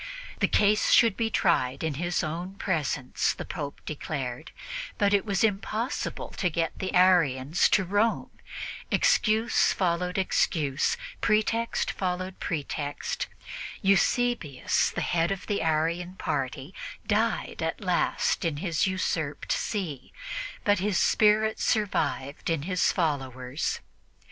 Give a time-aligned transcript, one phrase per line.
[0.39, 4.49] The case should be tried in his own presence, the Pope declared;
[4.97, 8.31] but it was impossible to get the Arians to Rome.
[8.89, 13.27] Excuse followed excuse, pretext followed pretext.
[13.83, 16.73] Eusebius, the head of the Arian party,
[17.05, 20.11] died at last in his usurped see,
[20.63, 23.81] but his spirit survived in his followers.